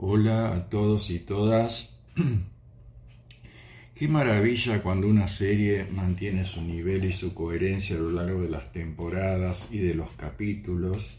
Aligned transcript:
Hola 0.00 0.54
a 0.54 0.68
todos 0.68 1.10
y 1.10 1.18
todas. 1.18 1.90
Qué 3.96 4.06
maravilla 4.06 4.80
cuando 4.80 5.08
una 5.08 5.26
serie 5.26 5.86
mantiene 5.90 6.44
su 6.44 6.62
nivel 6.62 7.04
y 7.04 7.10
su 7.10 7.34
coherencia 7.34 7.96
a 7.96 7.98
lo 7.98 8.12
largo 8.12 8.42
de 8.42 8.48
las 8.48 8.70
temporadas 8.70 9.66
y 9.72 9.78
de 9.78 9.94
los 9.94 10.10
capítulos, 10.10 11.18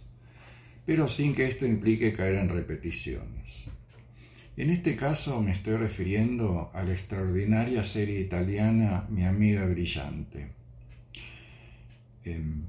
pero 0.86 1.10
sin 1.10 1.36
que 1.36 1.48
esto 1.48 1.66
implique 1.66 2.14
caer 2.14 2.36
en 2.36 2.48
repeticiones. 2.48 3.66
En 4.56 4.70
este 4.70 4.96
caso 4.96 5.42
me 5.42 5.52
estoy 5.52 5.76
refiriendo 5.76 6.72
a 6.74 6.82
la 6.82 6.94
extraordinaria 6.94 7.84
serie 7.84 8.22
italiana 8.22 9.06
Mi 9.10 9.26
amiga 9.26 9.66
brillante. 9.66 10.48
Em, 12.24 12.64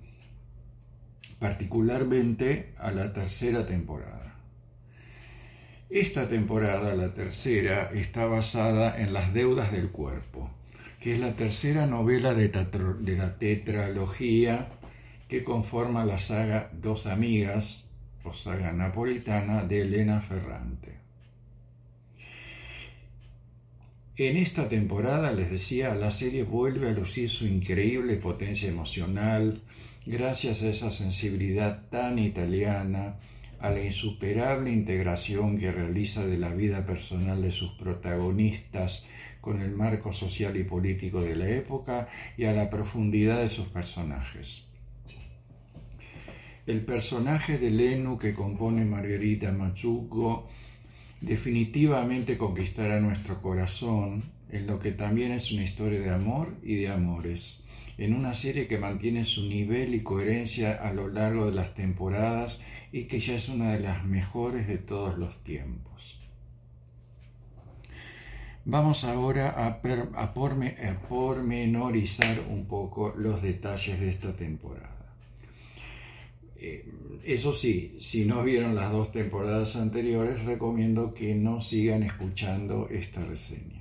particularmente 1.39 2.73
a 2.79 2.91
la 2.91 3.13
tercera 3.13 3.65
temporada. 3.65 4.30
Esta 5.91 6.29
temporada, 6.29 6.95
la 6.95 7.13
tercera, 7.15 7.91
está 7.93 8.27
basada 8.27 9.03
en 9.03 9.13
Las 9.13 9.35
deudas 9.35 9.73
del 9.73 9.89
cuerpo, 9.89 10.49
que 11.01 11.15
es 11.15 11.19
la 11.19 11.35
tercera 11.35 11.85
novela 11.85 12.33
de, 12.33 12.49
la 13.17 13.37
tetralogía 13.39 14.69
que 15.27 15.43
conforma 15.43 16.05
la 16.05 16.21
saga 16.21 16.71
Dos 16.73 17.07
Amigas, 17.07 17.87
o 18.23 18.33
saga 18.33 18.73
napolitana, 18.73 19.65
de 19.65 19.81
Elena 19.81 20.21
Ferrante. 20.21 20.95
En 24.17 24.37
esta 24.37 24.69
temporada, 24.69 25.33
les 25.33 25.51
decía, 25.51 25.97
la 25.97 26.13
serie 26.13 26.45
vuelve 26.45 26.91
a 26.91 26.93
lucir 26.93 27.29
su 27.29 27.49
increíble 27.49 28.15
potencia 28.15 28.69
emocional 28.69 29.61
gracias 30.07 30.63
a 30.63 30.69
esa 30.69 30.93
sensibilidad 30.93 31.89
tan 31.91 32.21
italiana 32.21 33.17
a 33.61 33.71
la 33.71 33.85
insuperable 33.85 34.73
integración 34.73 35.59
que 35.59 35.71
realiza 35.71 36.27
de 36.27 36.39
la 36.39 36.49
vida 36.49 36.87
personal 36.87 37.43
de 37.43 37.51
sus 37.51 37.73
protagonistas 37.73 39.05
con 39.41 39.61
el 39.61 39.71
marco 39.71 40.13
social 40.13 40.57
y 40.57 40.65
político 40.65 41.21
de 41.21 41.37
la 41.37 41.49
época 41.49 42.09
y 42.37 42.45
a 42.45 42.53
la 42.53 42.71
profundidad 42.71 43.41
de 43.41 43.49
sus 43.49 43.69
personajes. 43.69 44.67
El 46.67 46.83
personaje 46.85 47.59
de 47.59 47.71
Lenu 47.71 48.19
que 48.19 48.35
compone 48.35 48.85
Margarita 48.85 49.51
Machuco 49.51 50.49
definitivamente 51.21 52.39
conquistará 52.39 53.01
nuestro 53.01 53.43
corazón 53.43 54.25
en 54.51 54.67
lo 54.67 54.79
que 54.79 54.93
también 54.93 55.33
es 55.33 55.53
una 55.53 55.65
historia 55.65 56.01
de 56.01 56.11
amor 56.11 56.57
y 56.63 56.77
de 56.77 56.89
amores, 56.89 57.63
en 58.01 58.15
una 58.15 58.33
serie 58.33 58.67
que 58.67 58.79
mantiene 58.79 59.27
su 59.27 59.43
nivel 59.43 59.95
y 59.95 60.01
coherencia 60.01 60.73
a 60.73 60.91
lo 60.95 61.09
largo 61.09 61.45
de 61.47 61.53
las 61.53 61.75
temporadas 61.75 62.63
y 62.93 63.05
que 63.05 63.21
ya 63.21 63.35
es 63.35 63.51
una 63.51 63.73
de 63.73 63.81
las 63.81 64.07
mejores 64.07 64.67
de 64.67 64.79
todos 64.79 65.19
los 65.19 65.45
tiempos. 65.45 66.19
Vamos 68.65 69.05
ahora 69.05 69.51
a, 69.67 69.83
pormenorizar 71.09 72.41
un 72.49 72.65
poco 72.67 73.15
los 73.19 73.43
detalles 73.43 74.01
de 74.01 74.09
esta 74.09 74.35
temporada. 74.35 75.15
Eh, 76.57 76.91
eso 77.23 77.53
sí, 77.53 77.97
si 78.01 78.25
no 78.25 78.43
vieron 78.43 78.75
las 78.75 78.93
dos 78.93 79.13
temporadas 79.13 79.77
anteriores, 79.77 80.43
recomiendo 80.47 81.13
que 81.13 81.35
no 81.35 81.61
sigan 81.61 82.03
escuchando 82.03 82.89
esta 82.89 83.23
reseña. 83.23 83.80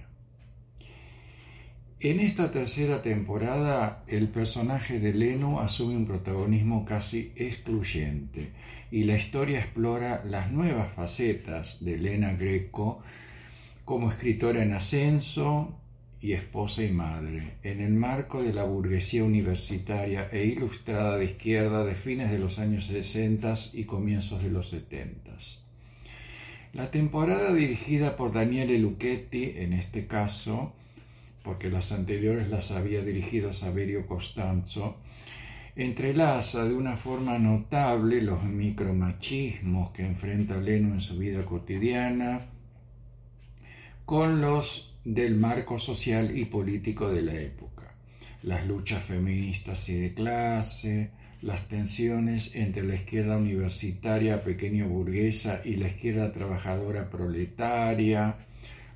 En 2.01 2.21
esta 2.21 2.49
tercera 2.49 3.01
temporada, 3.01 4.05
el 4.07 4.29
personaje 4.29 5.01
de 5.01 5.13
Leno 5.13 5.59
asume 5.59 5.97
un 5.97 6.05
protagonismo 6.05 6.85
casi 6.85 7.33
excluyente 7.35 8.51
y 8.89 9.03
la 9.03 9.17
historia 9.17 9.59
explora 9.59 10.23
las 10.23 10.49
nuevas 10.49 10.93
facetas 10.93 11.83
de 11.83 11.95
Elena 11.95 12.31
Greco 12.35 13.01
como 13.83 14.07
escritora 14.07 14.63
en 14.63 14.71
ascenso 14.71 15.77
y 16.21 16.31
esposa 16.31 16.85
y 16.85 16.91
madre, 16.91 17.55
en 17.63 17.81
el 17.81 17.91
marco 17.91 18.41
de 18.43 18.53
la 18.53 18.63
burguesía 18.63 19.25
universitaria 19.25 20.29
e 20.31 20.45
ilustrada 20.45 21.17
de 21.17 21.25
izquierda 21.25 21.83
de 21.83 21.95
fines 21.95 22.31
de 22.31 22.39
los 22.39 22.59
años 22.59 22.85
60 22.85 23.55
y 23.73 23.83
comienzos 23.83 24.41
de 24.41 24.49
los 24.49 24.69
70. 24.69 25.31
La 26.71 26.91
temporada 26.91 27.53
dirigida 27.53 28.15
por 28.15 28.31
Daniele 28.31 28.79
Lucchetti, 28.79 29.55
en 29.57 29.73
este 29.73 30.07
caso, 30.07 30.71
porque 31.43 31.69
las 31.69 31.91
anteriores 31.91 32.49
las 32.49 32.71
había 32.71 33.01
dirigido 33.01 33.53
Saverio 33.53 34.05
Costanzo, 34.05 34.97
entrelaza 35.75 36.65
de 36.65 36.73
una 36.73 36.97
forma 36.97 37.39
notable 37.39 38.21
los 38.21 38.43
micromachismos 38.43 39.91
que 39.91 40.05
enfrenta 40.05 40.57
Leno 40.57 40.93
en 40.93 41.01
su 41.01 41.17
vida 41.17 41.45
cotidiana 41.45 42.47
con 44.05 44.41
los 44.41 44.93
del 45.05 45.35
marco 45.35 45.79
social 45.79 46.37
y 46.37 46.45
político 46.45 47.09
de 47.09 47.21
la 47.21 47.35
época, 47.35 47.93
las 48.43 48.67
luchas 48.67 49.03
feministas 49.03 49.87
y 49.89 49.93
de 49.93 50.13
clase, 50.13 51.11
las 51.41 51.67
tensiones 51.67 52.53
entre 52.55 52.83
la 52.83 52.95
izquierda 52.95 53.37
universitaria 53.37 54.43
pequeño 54.43 54.87
burguesa 54.89 55.61
y 55.63 55.75
la 55.77 55.87
izquierda 55.87 56.33
trabajadora 56.33 57.09
proletaria, 57.09 58.35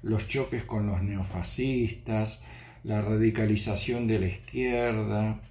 los 0.04 0.28
choques 0.28 0.64
con 0.64 0.86
los 0.86 1.02
neofascistas, 1.02 2.44
la 2.84 3.02
radicalización 3.02 4.06
de 4.08 4.20
la 4.20 4.28
izquierda, 4.28 5.42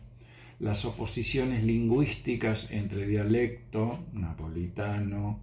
las 0.61 0.85
oposiciones 0.85 1.65
lingüísticas 1.65 2.71
entre 2.71 3.07
dialecto 3.07 4.05
napolitano 4.13 5.41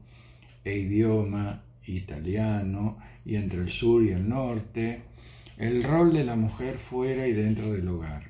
e 0.63 0.77
idioma 0.77 1.63
italiano 1.85 2.97
y 3.25 3.35
entre 3.35 3.59
el 3.59 3.69
sur 3.69 4.03
y 4.03 4.11
el 4.11 4.29
norte, 4.29 5.01
el 5.57 5.83
rol 5.83 6.13
de 6.13 6.23
la 6.23 6.35
mujer 6.35 6.77
fuera 6.77 7.27
y 7.27 7.33
dentro 7.33 7.73
del 7.73 7.87
hogar. 7.87 8.29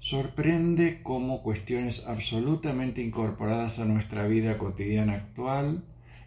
Sorprende 0.00 1.00
cómo 1.02 1.42
cuestiones 1.42 2.04
absolutamente 2.06 3.00
incorporadas 3.00 3.78
a 3.78 3.86
nuestra 3.86 4.26
vida 4.26 4.58
cotidiana 4.58 5.14
actual 5.14 5.82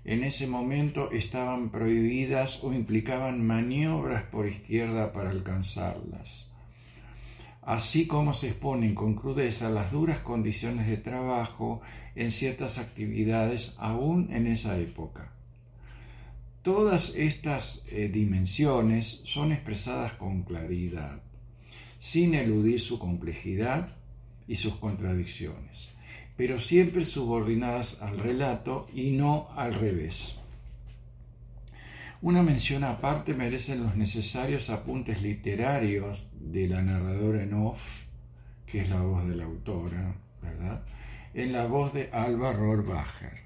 en 0.08 0.24
ese 0.24 0.48
momento 0.48 1.12
estaban 1.12 1.70
prohibidas 1.70 2.64
o 2.64 2.72
implicaban 2.72 3.46
maniobras 3.46 4.24
por 4.24 4.48
izquierda 4.48 5.12
para 5.12 5.32
alcanzarlas. 5.32 6.50
Así 7.62 8.08
como 8.08 8.34
se 8.34 8.48
exponen 8.48 8.96
con 8.96 9.16
crudeza 9.16 9.70
las 9.70 9.92
duras 9.92 10.20
condiciones 10.20 10.88
de 10.88 10.96
trabajo 10.96 11.82
en 12.16 12.32
ciertas 12.32 12.78
actividades 12.78 13.76
aún 13.78 14.30
en 14.32 14.48
esa 14.48 14.80
época. 14.80 15.34
Todas 16.62 17.14
estas 17.16 17.86
eh, 17.90 18.08
dimensiones 18.08 19.22
son 19.26 19.52
expresadas 19.52 20.14
con 20.14 20.44
claridad, 20.44 21.22
sin 22.00 22.34
eludir 22.34 22.80
su 22.80 22.98
complejidad 22.98 23.90
y 24.48 24.56
sus 24.56 24.76
contradicciones 24.78 25.97
pero 26.38 26.60
siempre 26.60 27.04
subordinadas 27.04 28.02
al 28.02 28.20
relato 28.20 28.88
y 28.94 29.12
no 29.12 29.50
al 29.56 29.74
revés. 29.74 30.36
Una 32.22 32.44
mención 32.44 32.84
aparte 32.84 33.34
merecen 33.34 33.84
los 33.84 33.96
necesarios 33.96 34.70
apuntes 34.70 35.22
literarios 35.22 36.28
de 36.40 36.68
la 36.68 36.82
narradora 36.82 37.44
en 37.44 37.54
off, 37.54 38.06
que 38.66 38.82
es 38.82 38.90
la 38.90 39.02
voz 39.02 39.28
de 39.28 39.36
la 39.36 39.46
autora, 39.46 40.16
¿verdad? 40.42 40.84
En 41.34 41.52
la 41.52 41.66
voz 41.66 41.94
de 41.94 42.10
Alba 42.12 42.54
Rohrbacher. 42.54 43.46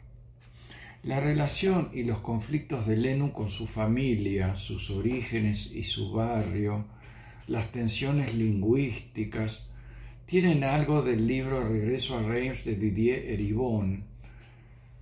La 1.03 1.19
relación 1.19 1.89
y 1.93 2.03
los 2.03 2.19
conflictos 2.19 2.85
de 2.87 2.95
Lenu 2.95 3.33
con 3.33 3.49
su 3.49 3.67
familia, 3.67 4.55
sus 4.55 4.89
orígenes 4.89 5.71
y 5.71 5.83
su 5.83 6.11
barrio, 6.11 6.85
las 7.47 7.71
tensiones 7.71 8.35
lingüísticas, 8.35 9.67
tienen 10.25 10.63
algo 10.63 11.01
del 11.01 11.27
libro 11.27 11.67
Regreso 11.67 12.17
a 12.17 12.23
Reims 12.23 12.63
de 12.65 12.75
Didier 12.75 13.25
Eribon, 13.29 14.05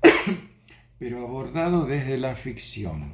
pero 1.00 1.24
abordado 1.24 1.86
desde 1.86 2.18
la 2.18 2.36
ficción. 2.36 3.14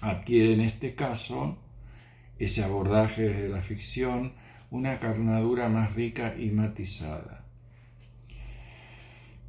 Adquiere 0.00 0.54
en 0.54 0.62
este 0.62 0.94
caso, 0.94 1.58
ese 2.38 2.64
abordaje 2.64 3.22
desde 3.22 3.48
la 3.48 3.62
ficción, 3.62 4.32
una 4.70 4.98
carnadura 4.98 5.68
más 5.68 5.94
rica 5.94 6.34
y 6.38 6.50
matizada. 6.50 7.44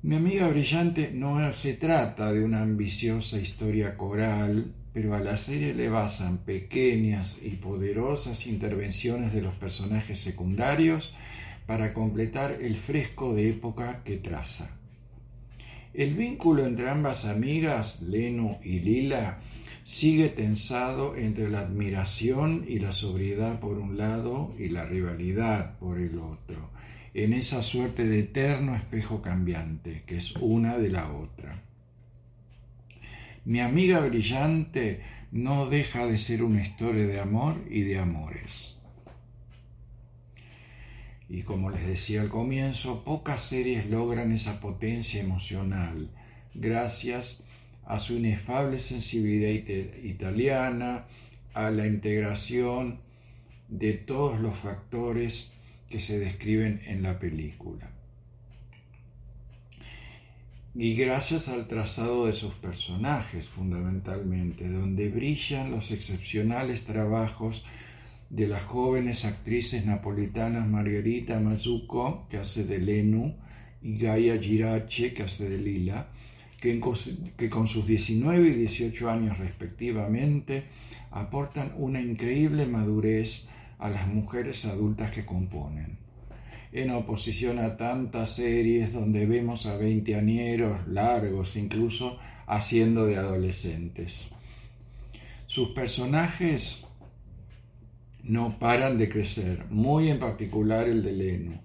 Mi 0.04 0.16
amiga 0.16 0.48
brillante 0.48 1.12
no 1.13 1.54
se 1.54 1.75
trata 1.75 2.31
de 2.31 2.44
una 2.44 2.63
ambiciosa 2.63 3.38
historia 3.38 3.95
coral, 3.95 4.74
pero 4.94 5.16
a 5.16 5.20
la 5.20 5.38
serie 5.38 5.74
le 5.74 5.90
basan 5.90 6.40
pequeñas 6.40 7.40
y 7.42 7.52
poderosas 7.52 8.46
intervenciones 8.48 9.34
de 9.34 9.42
los 9.42 9.56
personajes 9.56 10.20
secundarios 10.20 11.14
para 11.66 11.94
completar 11.94 12.58
el 12.62 12.76
fresco 12.76 13.34
de 13.34 13.50
época 13.50 14.04
que 14.04 14.18
traza. 14.18 14.78
El 15.94 16.16
vínculo 16.16 16.66
entre 16.66 16.90
ambas 16.90 17.26
amigas, 17.26 18.02
Leno 18.02 18.60
y 18.64 18.80
Lila, 18.80 19.40
sigue 19.84 20.30
tensado 20.30 21.16
entre 21.16 21.50
la 21.50 21.62
admiración 21.62 22.66
y 22.68 22.80
la 22.80 22.92
sobriedad 22.92 23.60
por 23.60 23.78
un 23.78 23.98
lado 23.98 24.54
y 24.58 24.70
la 24.70 24.86
rivalidad 24.86 25.78
por 25.80 26.00
el 26.00 26.18
otro, 26.20 26.70
en 27.14 27.34
esa 27.34 27.64
suerte 27.64 28.06
de 28.06 28.20
eterno 28.20 28.76
espejo 28.76 29.22
cambiante 29.22 30.04
que 30.06 30.18
es 30.18 30.34
una 30.36 30.78
de 30.78 30.90
la 30.90 31.12
otra. 31.12 31.71
Mi 33.44 33.60
amiga 33.60 34.00
brillante 34.00 35.02
no 35.32 35.68
deja 35.68 36.06
de 36.06 36.18
ser 36.18 36.44
una 36.44 36.62
historia 36.62 37.08
de 37.08 37.20
amor 37.20 37.56
y 37.70 37.82
de 37.82 37.98
amores. 37.98 38.76
Y 41.28 41.42
como 41.42 41.70
les 41.70 41.88
decía 41.88 42.22
al 42.22 42.30
comienzo, 42.30 43.04
pocas 43.04 43.42
series 43.42 43.90
logran 43.90 44.32
esa 44.32 44.60
potencia 44.60 45.22
emocional 45.22 46.10
gracias 46.54 47.42
a 47.86 48.00
su 48.00 48.18
inefable 48.18 48.78
sensibilidad 48.78 49.50
italiana, 50.04 51.06
a 51.54 51.72
la 51.72 51.88
integración 51.88 53.00
de 53.70 53.94
todos 53.94 54.40
los 54.40 54.58
factores 54.58 55.54
que 55.90 56.00
se 56.00 56.20
describen 56.20 56.82
en 56.86 57.02
la 57.02 57.18
película. 57.18 57.90
Y 60.74 60.96
gracias 60.96 61.50
al 61.50 61.68
trazado 61.68 62.28
de 62.28 62.34
sus 62.34 62.54
personajes, 62.54 63.46
fundamentalmente, 63.50 64.70
donde 64.70 65.10
brillan 65.10 65.70
los 65.70 65.92
excepcionales 65.92 66.86
trabajos 66.86 67.66
de 68.30 68.48
las 68.48 68.64
jóvenes 68.64 69.26
actrices 69.26 69.86
napolitanas 69.86 70.66
Margherita 70.66 71.42
Mazzucco, 71.42 72.26
que 72.30 72.38
hace 72.38 72.64
de 72.64 72.80
Lenu, 72.80 73.36
y 73.82 73.98
Gaia 73.98 74.42
Girace, 74.42 75.14
que 75.14 75.24
hace 75.24 75.50
de 75.50 75.58
Lila, 75.58 76.08
que, 76.62 76.80
que 77.36 77.50
con 77.50 77.68
sus 77.68 77.86
19 77.86 78.48
y 78.48 78.54
18 78.54 79.10
años 79.10 79.40
respectivamente 79.40 80.64
aportan 81.10 81.74
una 81.76 82.00
increíble 82.00 82.66
madurez 82.66 83.46
a 83.78 83.90
las 83.90 84.08
mujeres 84.08 84.64
adultas 84.64 85.12
que 85.12 85.26
componen. 85.26 86.00
En 86.74 86.90
oposición 86.92 87.60
a 87.60 87.76
tantas 87.76 88.36
series 88.36 88.94
donde 88.94 89.26
vemos 89.26 89.66
a 89.66 89.76
veinteañeros 89.76 90.88
largos 90.88 91.58
incluso 91.58 92.18
haciendo 92.48 93.06
de 93.06 93.18
adolescentes. 93.18 94.30
Sus 95.48 95.70
personajes 95.70 96.88
no 98.24 98.58
paran 98.58 98.98
de 98.98 99.10
crecer, 99.10 99.66
muy 99.70 100.10
en 100.10 100.20
particular 100.20 100.88
el 100.88 101.04
de 101.04 101.12
Leno, 101.12 101.62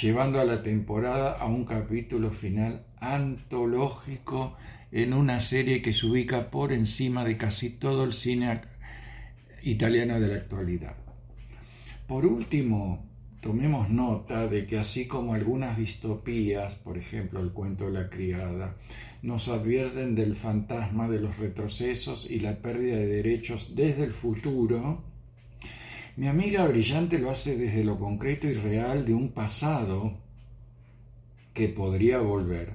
llevando 0.00 0.40
a 0.40 0.44
la 0.44 0.62
temporada 0.62 1.32
a 1.38 1.46
un 1.46 1.64
capítulo 1.64 2.32
final 2.32 2.84
antológico 2.98 4.56
en 4.90 5.12
una 5.12 5.40
serie 5.40 5.82
que 5.82 5.92
se 5.92 6.06
ubica 6.06 6.50
por 6.50 6.72
encima 6.72 7.24
de 7.24 7.36
casi 7.36 7.70
todo 7.70 8.02
el 8.02 8.12
cine 8.12 8.62
italiano 9.62 10.18
de 10.18 10.28
la 10.28 10.34
actualidad. 10.34 10.96
Por 12.08 12.26
último, 12.26 13.07
tomemos 13.40 13.88
nota 13.88 14.46
de 14.48 14.66
que 14.66 14.78
así 14.78 15.06
como 15.06 15.34
algunas 15.34 15.76
distopías, 15.76 16.74
por 16.74 16.98
ejemplo 16.98 17.40
el 17.40 17.52
cuento 17.52 17.86
de 17.86 17.92
la 17.92 18.10
criada, 18.10 18.76
nos 19.22 19.48
advierten 19.48 20.14
del 20.14 20.36
fantasma 20.36 21.08
de 21.08 21.20
los 21.20 21.36
retrocesos 21.38 22.30
y 22.30 22.40
la 22.40 22.56
pérdida 22.56 22.96
de 22.96 23.06
derechos 23.06 23.74
desde 23.74 24.04
el 24.04 24.12
futuro, 24.12 25.02
mi 26.16 26.26
amiga 26.26 26.66
brillante 26.66 27.18
lo 27.18 27.30
hace 27.30 27.56
desde 27.56 27.84
lo 27.84 27.98
concreto 27.98 28.48
y 28.48 28.54
real 28.54 29.04
de 29.04 29.14
un 29.14 29.30
pasado 29.30 30.18
que 31.54 31.68
podría 31.68 32.18
volver, 32.18 32.72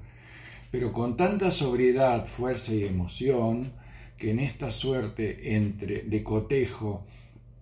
pero 0.71 0.93
con 0.93 1.17
tanta 1.17 1.51
sobriedad, 1.51 2.25
fuerza 2.25 2.73
y 2.73 2.83
emoción 2.83 3.73
que 4.17 4.31
en 4.31 4.39
esta 4.39 4.71
suerte 4.71 5.55
entre, 5.55 6.03
de 6.03 6.23
cotejo 6.23 7.05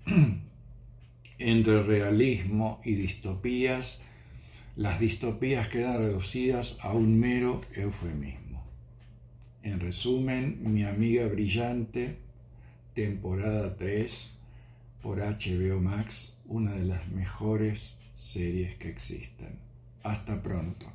entre 1.49 1.83
realismo 1.83 2.81
y 2.83 2.93
distopías, 2.93 3.99
las 4.75 4.99
distopías 4.99 5.67
quedan 5.67 5.97
reducidas 5.97 6.77
a 6.81 6.93
un 6.93 7.19
mero 7.19 7.61
eufemismo. 7.73 8.63
En 9.63 9.79
resumen, 9.79 10.59
mi 10.61 10.83
amiga 10.83 11.27
brillante, 11.27 12.17
temporada 12.93 13.75
3, 13.75 14.31
por 15.01 15.19
HBO 15.19 15.79
Max, 15.79 16.37
una 16.45 16.71
de 16.71 16.85
las 16.85 17.07
mejores 17.09 17.95
series 18.13 18.75
que 18.75 18.89
existen. 18.89 19.59
Hasta 20.03 20.41
pronto. 20.41 20.85